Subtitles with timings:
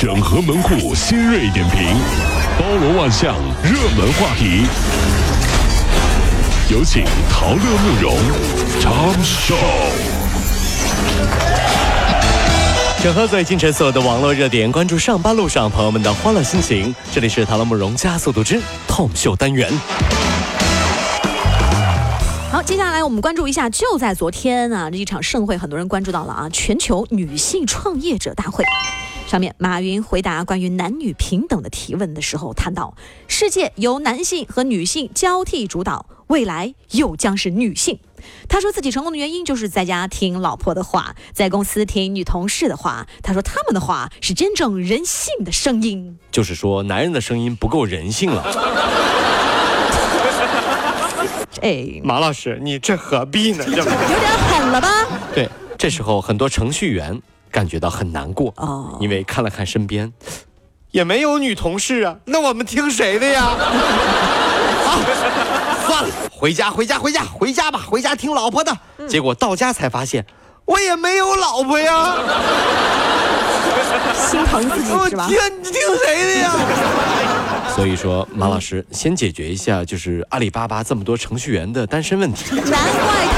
[0.00, 1.84] 整合门户新锐点评，
[2.56, 4.64] 包罗万象，热门话题。
[6.70, 8.16] 有请陶乐慕容
[8.78, 9.56] 长寿。
[13.02, 16.94] 整合最近晨所有的网络热点，关注上班路上朋友们的欢乐心情。
[17.12, 19.68] 这里是陶乐慕容加速度之痛秀单元。
[22.52, 28.64] 好，接下来我们关注一下，就在昨天啊，这一场盛会，很多人关注到了啊，全球女性创业者大会。
[29.28, 32.96] 上面，马云回答关于男女平等的提问的时候，谈到
[33.26, 37.98] 世界由男性和女性交替主导，未来又将是女性。
[38.48, 43.06] 他说自己成功的原因就是在家听老婆的话，在公司听女同事的话。
[43.22, 48.42] 他说他们的话是真正人性的声音，就是说男人的声音不够人性了。
[51.60, 53.62] 哎，马老师，你这何必呢？
[53.66, 54.88] 有点狠了吧？
[55.34, 57.20] 对，这时候很多程序员。
[57.50, 60.12] 感觉到很难过哦，因为看了看身边，
[60.90, 63.44] 也没有女同事啊，那我们听谁的呀？
[64.88, 64.88] 啊，
[65.86, 68.76] 算了，回家，回家，回家，回家吧，回家听老婆的。
[69.06, 70.24] 结果到家才发现，
[70.64, 72.16] 我也没有老婆呀，
[74.14, 75.26] 心疼自己是吧？
[75.28, 75.72] 听听
[76.04, 76.52] 谁的呀？
[77.74, 82.56] 所以说，马老师先解决一下，就是阿里巴巴这么多程序员的单身问题。
[82.56, 82.72] 难怪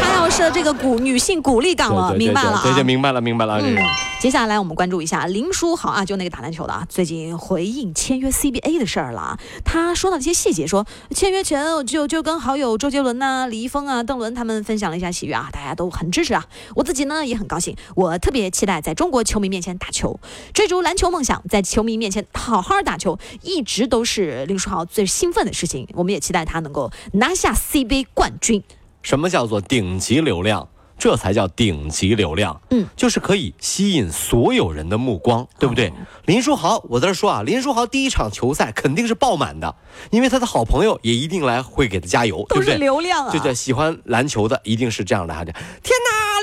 [0.00, 0.09] 他
[0.52, 3.76] 这个鼓女性鼓励岗了，明白了对，就明白了，明白了，嗯。
[4.20, 9.38] 接下来我们关注一下林书豪啊，就那个打篮球的啊，最近回应签约 CBA 的事儿了啊。
[9.64, 16.44] 他说到一些细节，说签约前就就跟好友周杰伦呐、李易峰啊、邓伦他们分享了一下喜悦啊，大家都很支持啊。
[16.74, 20.20] 我自己呢也很高兴，我特别期待在中国球迷面前打球，
[20.52, 25.88] 追逐篮球梦想，在球迷面前好好打球，一直都是林书豪最兴奋的事情。
[25.94, 28.62] 我们也期待他能够拿下 CBA 冠军。
[29.02, 30.68] 什么叫做顶级流量？
[30.98, 35.90] 这才叫顶级流量，嗯，就是可以吸引所有人的目光，对不对？
[36.26, 39.74] 林书豪，我在这说啊，林书豪第一场球赛肯定是爆满的，
[40.10, 42.76] 因为他的好朋友也一定来会给他加油，对不对？
[42.76, 45.54] 流量啊，对对，喜欢篮球的一定是这样的哈，天哪，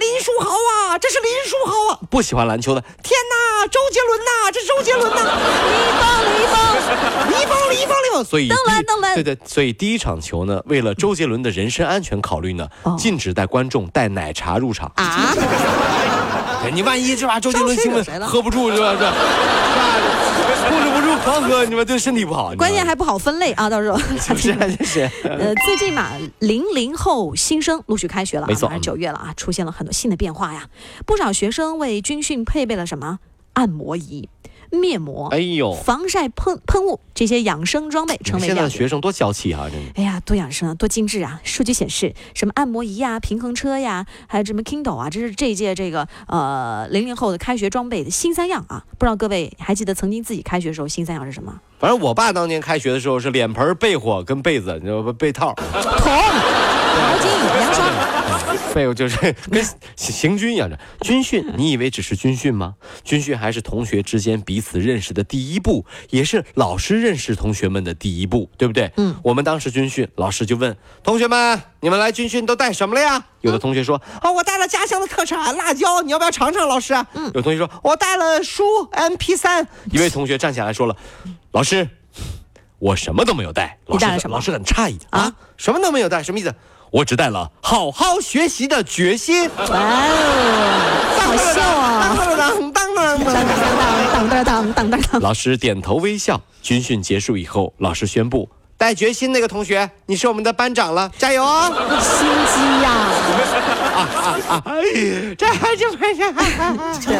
[0.07, 1.99] 林书豪啊，这是林书豪啊！
[2.09, 5.17] 不喜欢篮球的，天哪，周杰伦呐，这是周杰伦呐！
[5.19, 6.07] 李峰，
[6.39, 6.57] 李峰，
[7.29, 12.65] 李峰，李峰，李峰，所以邓伦，邓伦，对对，所以第一场球呢，为了周杰伦的人身安全考虑呢，
[12.97, 14.57] 禁止带观众带奶茶。
[14.57, 15.35] 入场啊！
[16.73, 18.95] 你万一这把周杰伦兴奋喝不住是吧？
[18.97, 19.05] 这
[21.27, 22.55] 狂喝，你们对身体不好。
[22.55, 23.97] 关键还不好分类啊，到时候。
[24.37, 24.53] 是
[24.85, 25.09] 是。
[25.23, 30.69] 呃，最近嘛，零零后新生陆续开学了，没错，马上九月了啊，出现了很多新的变化呀。
[31.05, 33.19] 不少学生为军训配备了什么
[33.53, 34.29] 按摩仪。
[34.71, 39.67] 面膜，哎呦，防晒喷喷雾，这些养生装备成为现在学生多娇气啊！
[39.71, 41.39] 真的，哎呀，多养生啊，多精致啊！
[41.43, 48.83] 数据显示，什么按摩仪呀、平衡车呀，还有什么 Kindle 啊，这是这一届这个呃零零后的开学装备的新三样啊！
[48.97, 51.59] 不知道各位还记得曾经自己开学的时候新三样是什么？
[51.79, 55.13] 反正我爸当年开学的时候是脸盆、被窝跟被子，你知道不？
[55.13, 57.46] 被套、 桶、毛巾。
[58.73, 59.63] 还有就是跟
[59.95, 62.75] 行军一样的军训，你以为只是军训吗？
[63.03, 68.91] 军训还是同学之间彼此认识的第一步，也是老师认识同学们的第一步，对不对？
[68.97, 80.95] 嗯，我们当时军训，老师就问同学们：“你们来军训都带什么了呀？”有的同学说：“啊，我带了家乡的特产辣椒，你要不要尝尝？”老师，嗯，有同学说：“我带了书 MP 三。”一位同学站起来说了
[81.51, 81.87] ：“老师，
[82.79, 84.35] 我什么都没有带。”你带了什么？
[84.35, 86.53] 老师很诧异啊，什么都没有带，什么意思？
[86.91, 89.49] 我只带了好好学习的决心。
[89.49, 92.15] 哇哦，好笑啊。
[95.19, 96.39] 老师点头微笑。
[96.61, 101.09] 军训结束以后，老师宣布，带决心那个同学，你是我们的班长了。
[101.17, 101.71] 加油哦，
[102.01, 103.07] 心机呀。
[105.37, 106.17] 这还是不是？
[106.99, 107.15] 这。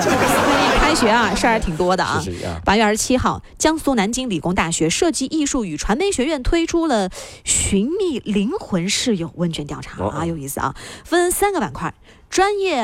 [0.87, 2.23] 开学啊，事儿还挺多的啊。
[2.63, 7.09] 八月二十七号，江苏南京理工大学设计艺术与传媒学院推出了
[7.43, 11.93] “寻觅灵魂室友”问卷调查啊，有意思啊，分三个板块。
[12.29, 12.77] 专业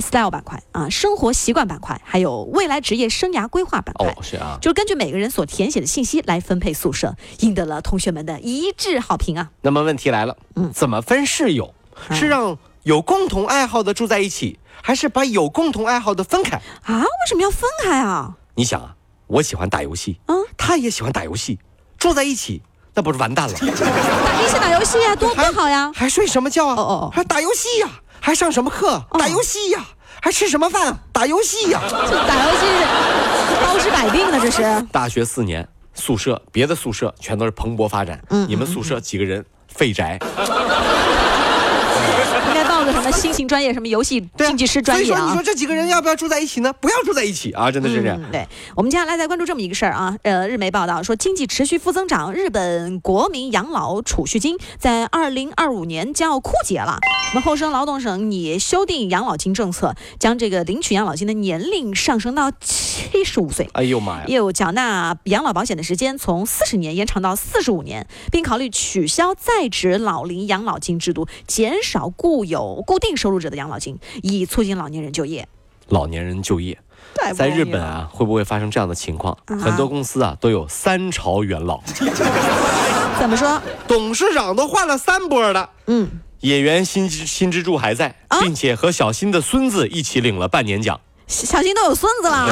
[0.00, 9.50] style 板块啊，生活习惯板块，还有未来职业生涯规划板块，哦，是啊，就是根据每个人所填写的信息来分配宿舍，赢得了同学们的一致好评啊。
[9.62, 11.72] 那么问题来了，嗯，怎么分室友？
[12.10, 17.00] 是让有共同爱好的住在一起，还是把有共同爱好的分开啊？
[17.02, 18.34] 为什么要分开啊？
[18.54, 18.94] 你想啊，
[19.26, 21.58] 我喜欢打游戏，嗯，他也喜欢打游戏，
[21.98, 22.62] 住在一起，
[22.94, 23.54] 那不是完蛋了？
[23.58, 25.90] 打一起打游戏呀，多多好呀！
[25.92, 26.74] 还睡什么觉啊？
[26.78, 27.88] 哦哦，还打游戏呀？
[28.20, 29.04] 还上什么课？
[29.18, 29.84] 打游戏呀！
[30.22, 30.96] 还吃什么饭？
[31.12, 31.82] 打游戏呀！
[31.90, 32.66] 打游戏，
[33.64, 34.62] 包治百病的这是。
[34.92, 40.20] 大学四年，宿舍别的宿舍全都是蓬勃发展，嗯你们宿舍几个人废宅？
[42.76, 45.42] 报个什么新型专业，什么游戏竞技师专业所以说，你啊说。
[45.42, 46.70] 这几个人要不要住在一起呢？
[46.74, 47.70] 不要住在一起啊！
[47.70, 48.20] 真的是这样。
[48.20, 56.98] 嗯，对，我们接下来再关注这么一个事儿啊，呃，日媒报道说，经济持续负增长，日本国民养老储蓄金在二零二五年将要枯竭了。
[57.30, 63.70] 我们厚生劳动省拟修订养老金政策，将这个领取养老金的年龄上升到七十五岁。
[63.72, 64.24] 哎呦妈呀！
[64.26, 75.46] 又缴纳养老保险的时间从四十年延长到四十五年，并考虑取消在职老龄养老金制度，减少固有固定收入者的养老金，以促进老年人就业。
[75.88, 76.76] 老年人就业，
[77.34, 79.38] 在日本啊，会不会发生这样的情况？
[79.46, 81.80] 啊很多公司啊都有三朝元老，
[83.20, 83.62] 怎么说？
[83.86, 85.70] 董事长都换了三波了。
[85.86, 86.10] 嗯，
[86.40, 91.00] 演员新之新支柱还在，啊并且和小新的孙子一起领了半年奖。
[91.28, 92.48] 小新都有孙子了，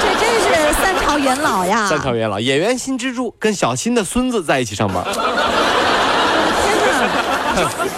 [0.00, 1.86] 这真是三朝元老呀！
[1.88, 5.02] 三朝元老，演员新支柱跟小新的孙子在一起上班。
[5.12, 5.16] 天
[6.98, 7.41] 哪！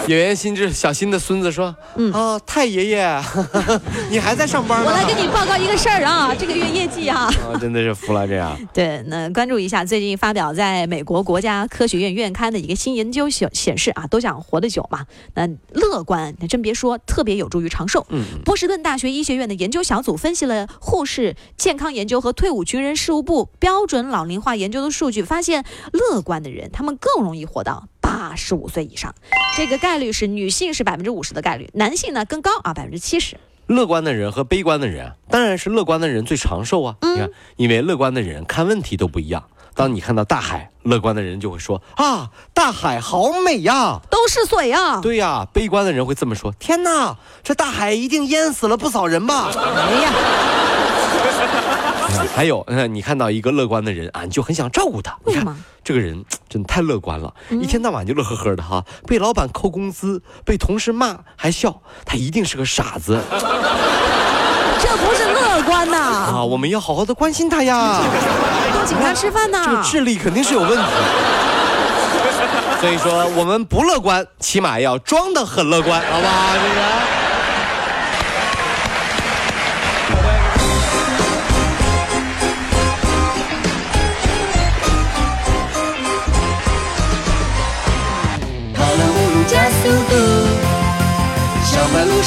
[0.08, 3.22] 演员心智小新的孙子说：“嗯啊，太爷爷，
[4.10, 7.24] 你还在上班吗？”我来给你报告一个事儿啊， 这个月业绩啊。
[7.24, 8.58] 啊， 真的是服了这样。
[8.72, 15.04] 对，那关注一下最近发表在美国国家科学院院刊的一个新研究显显示啊，都想活得久嘛，
[15.34, 18.06] 那乐观，那真别说，特别有助于长寿。
[18.10, 27.88] 嗯，波士顿大学医学院的研究小组分析了护士健康研究和退伍军人事务部标准老龄化研究的数据，发现乐观的人他们更容易活到
[28.24, 29.14] 八十五岁以上，
[29.54, 33.36] 这个概率是女性是百分之五十的概率，男性呢更高啊，百分之七十。
[33.66, 36.96] 乐观的人和悲观的人啊，当然是乐观的人最长寿啊。
[37.02, 39.44] 你看，因为乐观的人看问题都不一样。
[39.74, 44.00] 当你看到大海，乐观的人就会说啊，大海好美呀。
[44.08, 45.00] 都是水呀！
[45.02, 49.50] 对呀，悲观的人会这么说：天哪，这大海一定淹死了不少人吧？
[49.54, 50.12] 哎呀，
[52.34, 55.16] 还有，嗯，你看到一个乐观的人啊，你就很想照顾他。
[55.24, 55.56] 你看为什么？
[55.84, 63.20] 这个人 真的太乐观了，一天到晚就乐呵呵的哈，被老板扣工资，被同事骂还笑，他一定是个傻子
[64.80, 65.96] 这不是乐观呐！
[66.34, 66.44] 啊！
[66.44, 68.00] 我们要好好的关心他呀，
[68.72, 69.82] 多请他吃饭呐这个！
[69.82, 70.84] 智力肯定是有问题。
[72.80, 76.52] 所以说，我们不乐观，起码要装的很乐观，好吧？
[76.54, 77.23] 这个。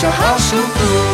[0.05, 1.06] 好舒服。